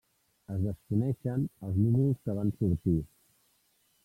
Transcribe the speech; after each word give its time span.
Es 0.53 0.63
desconeixen 0.63 1.45
els 1.69 1.79
números 1.83 2.25
que 2.25 2.39
van 2.41 2.53
sortir. 2.63 2.97